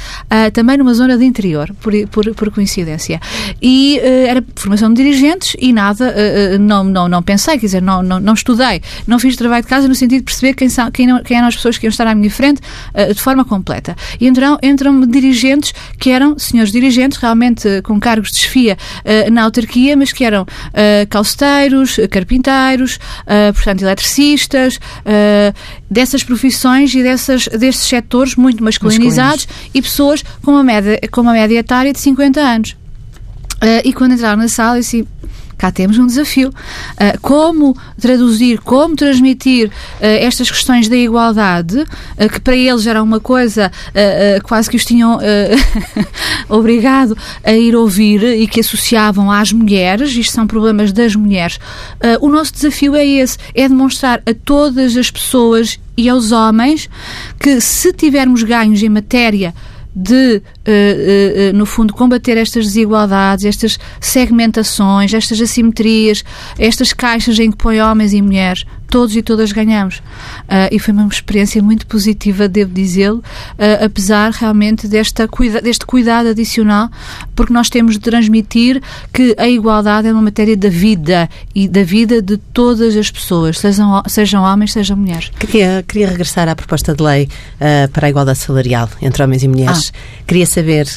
[0.53, 3.19] também numa zona de interior, por, por, por coincidência.
[3.61, 8.01] E era formação de dirigentes e nada, uh, não, não, não pensei, quer dizer, não,
[8.01, 11.07] não, não, estudei, não fiz trabalho de casa no sentido de perceber quem, são, quem,
[11.23, 12.61] quem eram as pessoas que iam estar à minha frente
[12.93, 13.95] uh, de forma completa.
[14.19, 18.77] E entram, entram dirigentes que eram senhores dirigentes, realmente uh, com cargos de desfia
[19.31, 20.45] na autarquia, mas que eram
[21.09, 22.99] calceteiros, carpinteiros,
[23.53, 24.79] portanto, eletricistas,
[25.89, 31.33] dessas profissões e dessas, desses setores muito masculinizados e pessoas com uma média, com uma
[31.33, 32.80] média etária de 50 anos.
[33.61, 35.07] Uh, e quando entraram na sala, eu disse,
[35.55, 36.49] cá temos um desafio.
[36.49, 41.85] Uh, como traduzir, como transmitir uh, estas questões da igualdade,
[42.33, 43.71] que para eles era uma coisa
[44.43, 45.19] quase que os tinham
[46.49, 51.59] obrigado a ir ouvir e que associavam às mulheres, isto são problemas das mulheres.
[52.19, 56.89] o nosso desafio é esse, é demonstrar a todas as pessoas e aos homens
[57.39, 59.53] que se tivermos ganhos em matéria
[59.95, 66.23] de, uh, uh, no fundo, combater estas desigualdades, estas segmentações, estas assimetrias,
[66.57, 69.97] estas caixas em que põe homens e mulheres, todos e todas ganhamos.
[69.97, 73.23] Uh, e foi uma experiência muito positiva, devo dizê-lo,
[73.83, 76.89] apesar realmente desta cuida deste cuidado adicional,
[77.41, 78.81] porque nós temos de transmitir
[79.13, 83.59] que a igualdade é uma matéria da vida e da vida de todas as pessoas,
[83.59, 85.31] sejam, sejam homens, sejam mulheres.
[85.39, 89.47] Queria, queria regressar à proposta de lei uh, para a igualdade salarial entre homens e
[89.47, 89.91] mulheres.
[89.93, 90.21] Ah.
[90.27, 90.87] Queria saber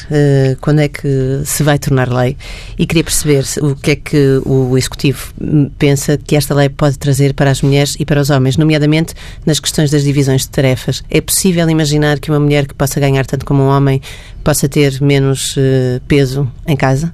[0.61, 2.37] quando é que se vai tornar lei
[2.77, 5.33] e queria perceber o que é que o Executivo
[5.77, 9.13] pensa que esta lei pode trazer para as mulheres mulheres e para os homens, nomeadamente
[9.45, 11.03] nas questões das divisões de tarefas.
[11.09, 14.01] É possível imaginar que uma mulher que possa ganhar tanto como um homem
[14.43, 16.34] possa ter menos uh, peso
[16.65, 17.13] em casa?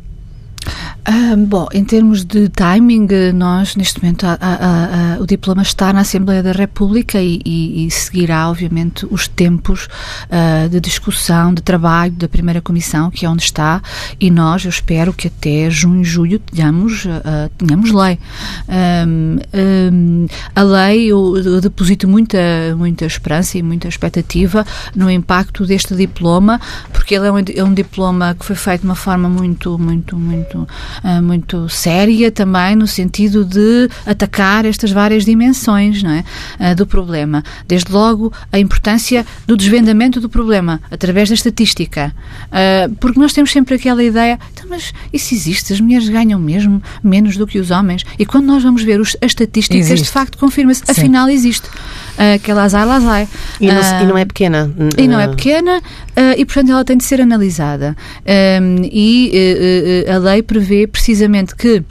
[1.48, 6.02] Bom, em termos de timing, nós neste momento a, a, a, o diploma está na
[6.02, 9.88] Assembleia da República e, e, e seguirá, obviamente, os tempos
[10.28, 13.82] uh, de discussão, de trabalho da primeira comissão, que é onde está,
[14.20, 18.20] e nós, eu espero que até junho, julho tenhamos, uh, tenhamos lei.
[18.70, 22.38] Um, um, a lei, eu, eu, deposito muita,
[22.78, 26.62] muita esperança e muita expectativa no impacto deste diploma,
[26.94, 30.16] porque ele é um, é um diploma que foi feito de uma forma muito, muito,
[30.16, 30.68] muito
[31.04, 36.23] uh, muito séria também no sentido de atacar estas várias dimensões não é?
[36.60, 37.43] Uh, do problema.
[37.67, 42.13] Desde logo a importância do desvendamento do problema através da estatística.
[42.47, 46.82] Uh, porque nós temos sempre aquela ideia, então, mas isso existe, as mulheres ganham mesmo
[47.04, 48.04] menos do que os homens.
[48.17, 50.06] E quando nós vamos ver os, as estatísticas, existe.
[50.06, 51.67] de facto confirma-se, afinal existe.
[51.67, 53.27] Uh, que é lazai lazai.
[53.60, 54.71] E, uh, e, não é pequena.
[54.97, 55.82] E não é pequena
[56.17, 57.95] uh, e, portanto, ela tem de ser analisada.
[58.62, 61.84] Um, e a lei prevê precisamente que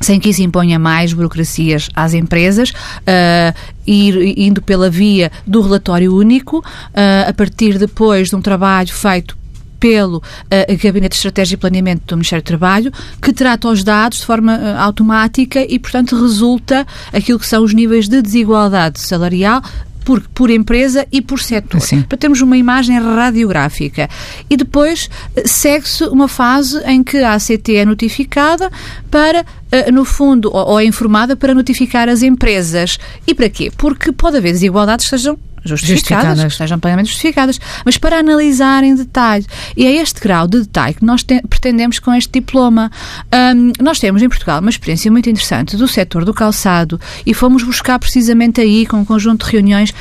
[0.00, 3.54] sem que isso imponha mais burocracias às empresas, uh,
[3.86, 9.36] ir indo pela via do relatório único, uh, a partir depois de um trabalho feito
[9.78, 14.18] pelo uh, Gabinete de Estratégia e Planeamento do Ministério do Trabalho, que trata os dados
[14.18, 19.62] de forma uh, automática e, portanto, resulta aquilo que são os níveis de desigualdade salarial
[20.04, 21.80] por, por empresa e por setor.
[21.80, 22.02] Sim.
[22.02, 24.08] Para termos uma imagem radiográfica.
[24.48, 28.70] E depois eh, segue-se uma fase em que a ACT é notificada
[29.10, 32.98] para, eh, no fundo, ou é informada para notificar as empresas.
[33.26, 33.72] E para quê?
[33.76, 36.52] Porque pode haver desigualdades que sejam justificadas, justificadas.
[36.52, 39.46] que sejam plenamente justificadas, mas para analisar em detalhe.
[39.76, 42.90] E é este grau de detalhe que nós te, pretendemos com este diploma.
[43.32, 47.62] Um, nós temos em Portugal uma experiência muito interessante do setor do calçado e fomos
[47.62, 49.92] buscar precisamente aí, com um conjunto de reuniões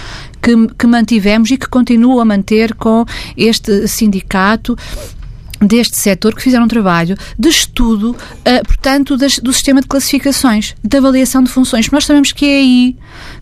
[0.41, 3.05] que, que mantivemos e que continuo a manter com
[3.37, 4.77] este sindicato
[5.65, 10.75] deste setor que fizeram um trabalho de estudo, uh, portanto, das, do sistema de classificações,
[10.83, 11.89] de avaliação de funções.
[11.91, 12.95] Nós sabemos que é aí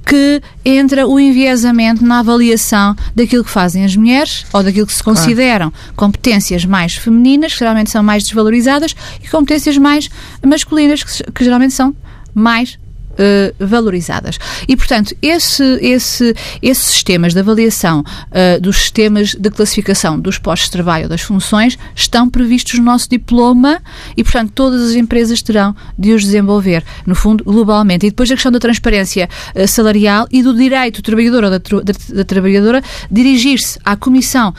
[0.05, 5.03] que entra o enviesamento na avaliação daquilo que fazem as mulheres ou daquilo que se
[5.03, 5.93] consideram claro.
[5.95, 10.09] competências mais femininas, que geralmente são mais desvalorizadas, e competências mais
[10.45, 11.95] masculinas, que, que geralmente são
[12.33, 12.77] mais
[13.11, 14.37] uh, valorizadas.
[14.67, 20.69] E, portanto, esse, esse, esses sistemas de avaliação uh, dos sistemas de classificação dos postos
[20.69, 23.81] de trabalho ou das funções estão previstos no nosso diploma
[24.15, 28.05] e, portanto, todas as empresas terão de os desenvolver, no fundo, globalmente.
[28.05, 31.57] E depois a questão da transparência uh, salarial e do direito do trabalhador ou da,
[31.57, 34.53] da, da trabalhadora dirigir-se à Comissão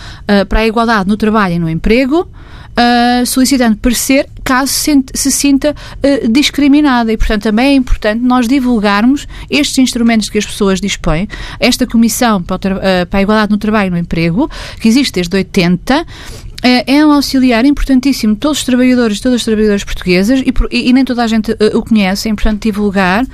[0.48, 2.28] para a Igualdade no Trabalho e no Emprego
[2.72, 7.12] uh, solicitando parecer caso se, se sinta uh, discriminada.
[7.12, 11.28] E, portanto, também é importante nós divulgarmos estes instrumentos que as pessoas dispõem.
[11.60, 15.36] Esta Comissão para, uh, para a Igualdade no Trabalho e no Emprego, que existe desde
[15.36, 16.06] 80,
[16.64, 18.36] é um auxiliar importantíssimo.
[18.36, 21.76] Todos os trabalhadores, todas as trabalhadoras portuguesas, e, e, e nem toda a gente uh,
[21.76, 23.24] o conhece, é importante divulgar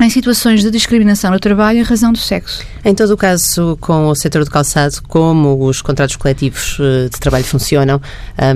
[0.00, 2.64] em situações de discriminação no trabalho em razão do sexo.
[2.84, 7.18] Em todo o caso, com o setor do calçado, como os contratos coletivos eh, de
[7.18, 8.00] trabalho funcionam,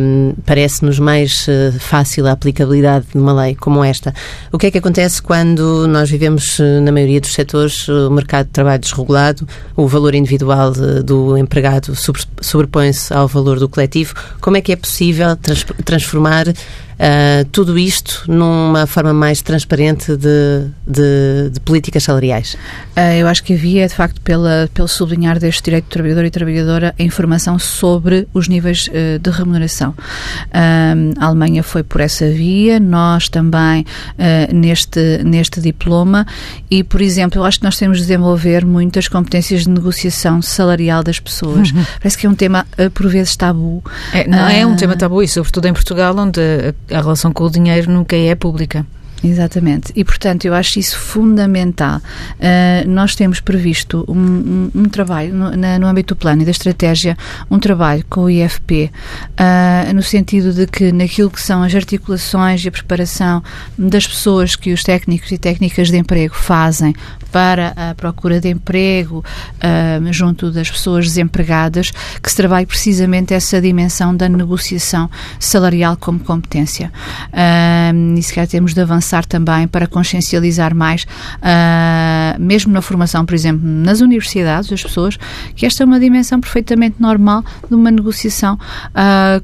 [0.01, 4.15] um, parece-nos mais uh, fácil a aplicabilidade de uma lei como esta.
[4.53, 8.47] O que é que acontece quando nós vivemos, eh, na maioria dos setores, o mercado
[8.47, 10.73] de trabalho desregulado, o valor individual
[11.05, 11.93] do empregado
[12.41, 14.15] sobrepõe-se ao valor do coletivo?
[14.41, 16.47] Como é que é possível trans transformar
[17.03, 22.57] uh, tudo isto numa forma mais transparente de, de, de políticas salariais?
[22.97, 26.31] Uh, eu acho que havia, de facto, pela, pelo sublinhar deste direito do trabalhador e
[26.31, 29.95] trabalhadora, a informação sobre os níveis uh, de remuneração.
[30.53, 33.85] a Alemanha foi por essa via, nós também
[34.53, 36.27] neste, neste diploma
[36.71, 41.03] e, por exemplo, eu acho que nós temos de desenvolver muitas competências de negociação salarial
[41.03, 41.71] das pessoas.
[41.73, 41.85] Uhum.
[41.99, 43.83] Parece que é um tema, por vezes, tabu.
[44.13, 46.41] É, não, é um tema tabu e, sobretudo em Portugal, onde
[46.93, 48.87] a relação com o dinheiro nunca é pública.
[49.25, 49.93] Exatamente.
[49.95, 51.99] E, portanto, eu acho isso fundamental.
[51.99, 56.45] Uh, nós temos previsto um, um, um trabalho no, na, no, âmbito do plano e
[56.45, 57.17] da estratégia,
[57.51, 58.91] um trabalho com o IFP,
[59.39, 63.43] uh, no sentido de que naquilo que são as articulações e a preparação
[63.79, 66.95] das pessoas que os técnicos e técnicas de emprego fazem
[67.31, 69.25] para a procura de emprego
[69.59, 75.09] uh, junto das pessoas desempregadas, que se trabalhe precisamente essa dimensão da negociação
[75.39, 76.93] salarial como competência.
[77.29, 83.25] Uh, e se calhar temos de avançar também para consciencializar mais, uh, mesmo na formação,
[83.25, 85.19] por exemplo, nas universidades, as pessoas,
[85.55, 88.59] que esta é uma dimensão perfeitamente normal de uma negociação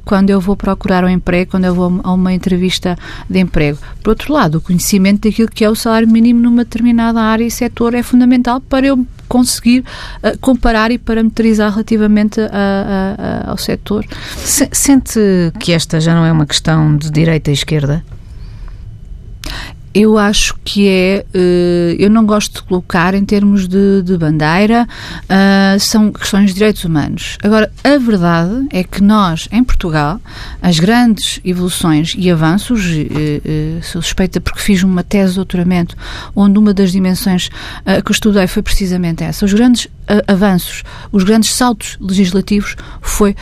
[0.05, 2.97] quando eu vou procurar um emprego, quando eu vou a uma entrevista
[3.29, 3.79] de emprego.
[4.03, 7.51] Por outro lado, o conhecimento daquilo que é o salário mínimo numa determinada área e
[7.51, 9.85] setor setor é fundamental para eu conseguir
[10.23, 14.05] uh, comparar e parametrizar relativamente a, a, a, ao setor.
[14.45, 15.21] Sente
[15.61, 18.03] que esta já não é uma questão de direita e esquerda?
[19.95, 21.25] Eu acho que é.
[21.35, 24.87] Uh, eu não gosto de colocar em termos de, de bandeira,
[25.25, 27.39] uh, são questões de direitos humanos.
[27.43, 30.21] Agora, a verdade é que nós, em Portugal,
[30.63, 35.97] as grandes evoluções e avanços, uh, sou suspeita porque fiz uma tese de doutoramento
[36.35, 37.51] onde uma das dimensões
[38.05, 39.45] que estudei foi precisamente essa.
[39.45, 39.89] Os grandes
[40.27, 43.35] avanços, os grandes saltos legislativos foi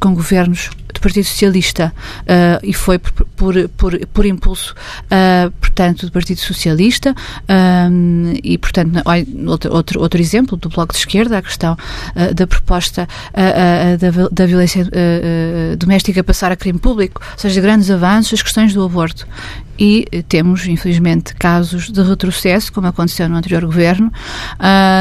[0.00, 6.06] com governos do Partido Socialista uh, e foi por, por, por, por impulso, uh, portanto,
[6.06, 7.14] do Partido Socialista
[7.90, 9.00] um, e, portanto,
[9.46, 14.46] outro, outro, outro exemplo do Bloco de Esquerda, a questão uh, da proposta da, da
[14.46, 14.86] violência
[15.78, 19.26] doméstica passar a crime público, ou seja, grandes avanços, as questões do aborto.
[19.78, 24.12] E temos, infelizmente, casos de retrocesso, como aconteceu no anterior governo,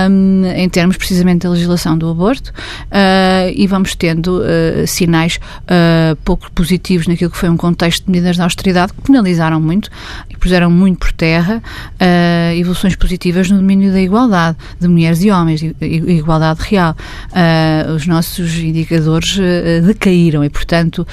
[0.10, 5.68] um, em termos precisamente da legislação do aborto, uh, e vamos tendo uh, sinais uh,
[6.24, 9.90] pouco positivos naquilo que foi um contexto de medidas de austeridade que penalizaram muito
[10.30, 11.62] e puseram muito por terra
[12.58, 16.96] evoluções positivas no domínio da igualdade de mulheres e homens, e, igualdade real.
[17.96, 19.38] os nossos indicadores
[19.86, 21.06] decaíram e, portanto,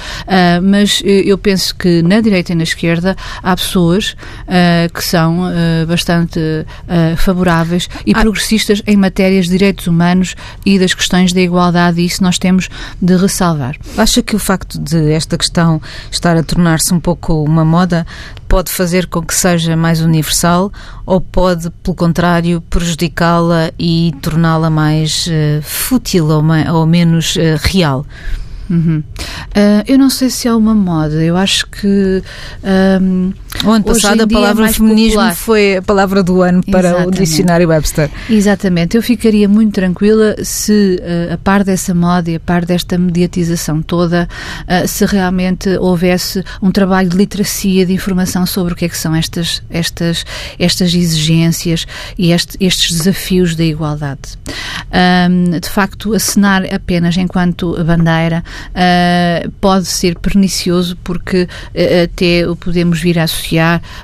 [0.62, 5.86] mas eu penso que na direita e na esquerda há pessoas uh, que são uh,
[5.86, 8.20] bastante uh, favoráveis e ah.
[8.20, 10.34] progressistas em matérias de direitos humanos
[10.64, 12.68] e das questões da igualdade, e isso nós temos
[13.00, 13.76] de ressalvar.
[13.96, 18.06] Acha que o facto de esta questão estar a tornar-se um pouco uma moda
[18.48, 20.72] pode fazer com que seja mais universal
[21.04, 25.28] ou pode, pelo contrário, prejudicá-la e torná-la mais
[25.62, 28.06] fútil ou, ou menos real?
[28.68, 29.02] Uhum.
[29.50, 32.22] Uh, eu não sei se é uma moda, eu acho que.
[33.00, 33.32] Um,
[33.64, 35.34] o ano passado a é palavra é feminismo popular.
[35.34, 37.08] foi a palavra do ano para Exatamente.
[37.08, 38.10] o dicionário Webster.
[38.28, 42.98] Exatamente, eu ficaria muito tranquila se, uh, a par dessa moda e a par desta
[42.98, 44.28] mediatização toda,
[44.62, 48.98] uh, se realmente houvesse um trabalho de literacia, de informação sobre o que é que
[48.98, 50.24] são estas, estas,
[50.58, 51.86] estas exigências
[52.18, 54.38] e este, estes desafios da igualdade.
[54.92, 61.48] Um, de facto, acenar apenas enquanto bandeira uh, pode ser pernicioso porque
[62.04, 63.53] até o podemos vir a associar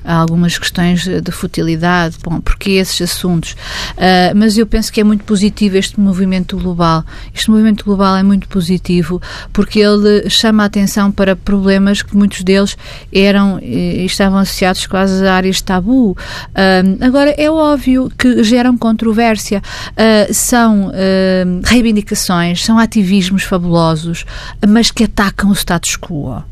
[0.04, 3.52] algumas questões de futilidade, bom, porque esses assuntos.
[3.52, 7.04] Uh, mas eu penso que é muito positivo este movimento global.
[7.34, 9.20] Este movimento global é muito positivo
[9.52, 12.76] porque ele chama a atenção para problemas que muitos deles
[13.12, 16.16] eram e estavam associados quase a áreas tabu.
[17.00, 19.62] agora, é óbvio que geram controvérsia.
[20.32, 20.92] são
[21.64, 24.24] reivindicações, são ativismos fabulosos,
[24.66, 26.42] mas que atacam o status quo.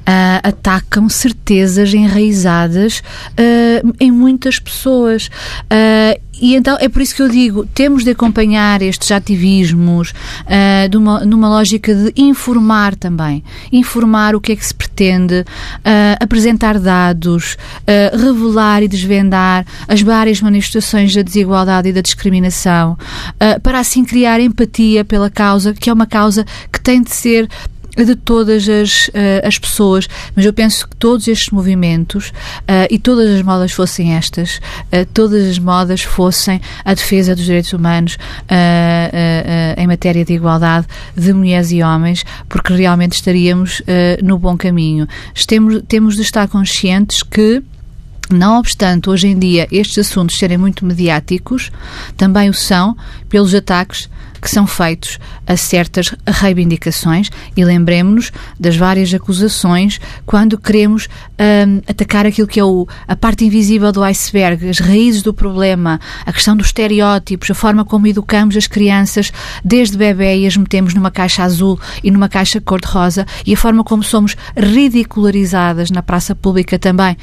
[0.00, 5.28] Uh, atacam certezas enraizadas uh, em muitas pessoas.
[5.66, 10.88] Uh, e então é por isso que eu digo, temos de acompanhar estes ativismos uh,
[10.88, 13.44] de uma, numa lógica de informar também.
[13.70, 20.00] Informar o que é que se pretende, uh, apresentar dados, uh, revelar e desvendar as
[20.00, 22.96] várias manifestações da desigualdade e da discriminação,
[23.62, 27.48] para assim criar empatia pela causa, que é uma causa que tem de ser
[27.96, 32.98] de todas as, uh, as pessoas, mas eu penso que todos estes movimentos uh, e
[32.98, 34.60] todas as modas fossem estas,
[34.92, 38.16] uh, todas as modas fossem a defesa dos direitos humanos
[39.76, 43.82] em matéria de igualdade de mulheres e homens, porque realmente estaríamos
[44.22, 45.06] no bom caminho.
[45.46, 47.62] Temos, temos de estar conscientes que
[48.30, 51.70] não obstante, hoje em dia, estes assuntos serem muito mediáticos,
[52.16, 52.96] também o são
[53.28, 54.08] pelos ataques
[54.40, 57.30] que são feitos a certas reivindicações.
[57.56, 63.44] E lembremos-nos das várias acusações quando queremos um, atacar aquilo que é o, a parte
[63.44, 68.56] invisível do iceberg, as raízes do problema, a questão dos estereótipos, a forma como educamos
[68.56, 69.32] as crianças.
[69.64, 73.26] Desde bebê e as metemos numa caixa azul e numa caixa cor-de-rosa.
[73.46, 77.16] E a forma como somos ridicularizadas na praça pública também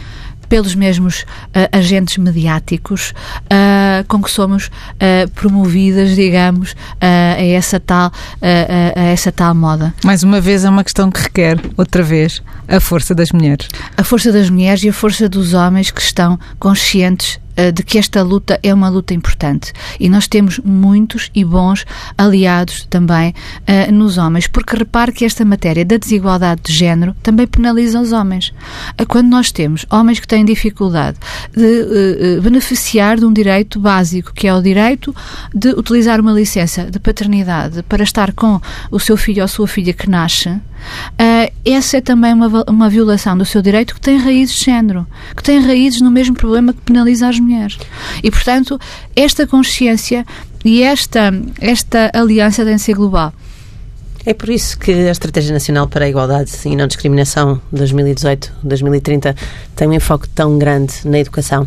[0.49, 3.13] pelos mesmos uh, agentes mediáticos
[3.45, 9.93] uh, com que somos uh, promovidas, digamos, a essa tal a essa tal moda.
[10.03, 13.67] Mais uma vez é uma questão que requer outra vez a força das mulheres.
[13.95, 17.39] A força das mulheres e a força dos homens que estão conscientes
[17.73, 19.73] de que esta luta é uma luta importante.
[19.99, 21.85] E nós temos muitos e bons
[22.17, 23.33] aliados também
[23.67, 28.11] uh, nos homens, porque repare que esta matéria da desigualdade de género também penaliza os
[28.11, 28.53] homens.
[28.99, 31.17] Uh, quando nós temos homens que têm dificuldade
[31.55, 35.15] de uh, beneficiar de um direito básico, que é o direito
[35.53, 39.93] de utilizar uma licença de paternidade para estar com o seu filho ou sua filha
[39.93, 40.59] que nasce,
[41.13, 45.07] Uh, essa é também uma, uma violação do seu direito que tem raízes de género,
[45.35, 47.77] que tem raízes no mesmo problema que penaliza as mulheres.
[48.23, 48.79] E, portanto,
[49.15, 50.25] esta consciência
[50.63, 53.33] e esta, esta aliança tem de ser global.
[54.25, 59.33] É por isso que a Estratégia Nacional para a Igualdade e Não Discriminação 2018-2030
[59.73, 61.65] tem um enfoque tão grande na educação.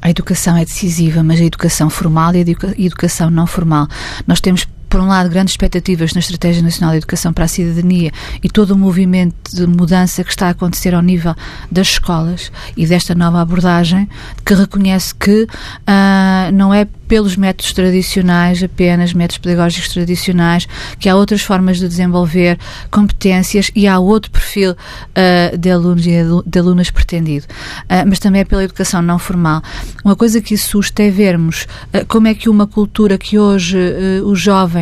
[0.00, 3.88] A educação é decisiva, mas a educação formal e a educação não formal.
[4.26, 8.10] Nós temos por um lado, grandes expectativas na Estratégia Nacional de Educação para a Cidadania
[8.42, 11.34] e todo o movimento de mudança que está a acontecer ao nível
[11.70, 14.08] das escolas e desta nova abordagem
[14.44, 20.68] que reconhece que uh, não é pelos métodos tradicionais, apenas métodos pedagógicos tradicionais,
[20.98, 22.58] que há outras formas de desenvolver
[22.90, 27.46] competências e há outro perfil uh, de alunos e de alunas pretendido.
[27.84, 29.62] Uh, mas também é pela educação não formal.
[30.04, 31.66] Uma coisa que assusta é vermos
[32.08, 33.78] como é que uma cultura que hoje
[34.24, 34.79] os jovens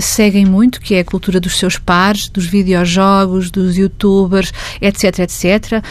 [0.00, 5.82] seguem muito, que é a cultura dos seus pares, dos videojogos, dos youtubers, etc, etc,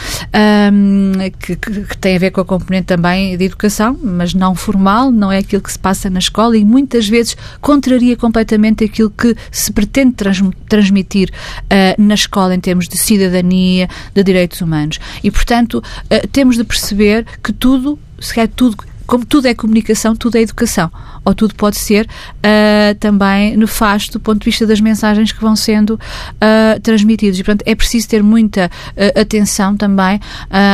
[0.72, 4.54] um, que, que, que tem a ver com a componente também de educação, mas não
[4.54, 9.10] formal, não é aquilo que se passa na escola e muitas vezes contraria completamente aquilo
[9.10, 14.98] que se pretende trans transmitir uh, na escola em termos de cidadania, de direitos humanos.
[15.22, 18.76] E, portanto, uh, temos de perceber que tudo, se quer tudo
[19.06, 20.90] como tudo é comunicação, tudo é educação.
[21.24, 25.56] Ou tudo pode ser uh, também nefasto do ponto de vista das mensagens que vão
[25.56, 27.38] sendo uh, transmitidas.
[27.38, 30.20] E, portanto, é preciso ter muita uh, atenção também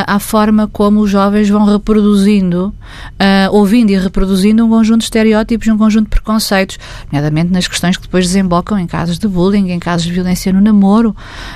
[0.07, 2.73] à forma como os jovens vão reproduzindo,
[3.51, 6.77] ouvindo e reproduzindo um conjunto de estereótipos, um conjunto de preconceitos,
[7.11, 10.61] nomeadamente nas questões que depois desembocam em casos de bullying, em casos de violência no
[10.61, 11.15] namoro.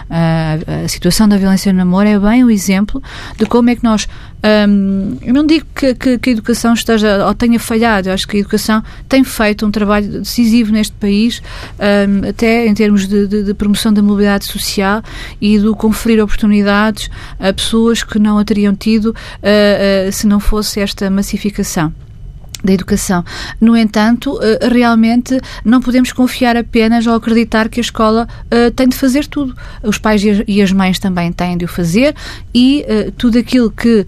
[0.10, 3.02] a situação da violência no namoro é bem o exemplo
[3.38, 4.08] de como é que nós.
[4.46, 8.10] Um, eu não digo que, que, que a educação esteja ou tenha falhado.
[8.10, 11.42] Eu acho que a educação tem feito um trabalho decisivo neste país,
[11.80, 15.02] um, até em termos de, de, de, promoção da mobilidade social
[15.42, 20.40] e do conferir oportunidades a pessoas que não a teriam tido uh, uh, se não
[20.40, 21.92] fosse esta massificação
[22.66, 23.24] da educação.
[23.62, 28.90] No entanto, eh, realmente não podemos confiar apenas ou acreditar que a escola uh, tem
[28.90, 29.56] de fazer tudo.
[29.84, 32.16] Os pais e as mães também têm de o fazer
[32.54, 34.06] e uh, tudo aquilo que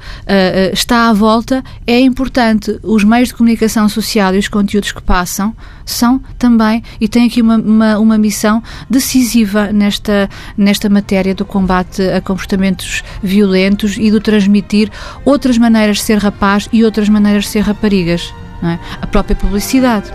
[0.73, 2.79] está à volta é importante.
[2.83, 5.55] Os meios de comunicação social e os conteúdos que passam
[5.85, 12.01] são também e têm aqui uma, uma, uma missão decisiva nesta, nesta matéria do combate
[12.01, 14.91] a comportamentos violentos e do transmitir
[15.23, 18.33] outras maneiras de ser rapaz e outras maneiras de ser raparigas
[18.63, 18.79] é?
[19.01, 20.11] a própria publicidade.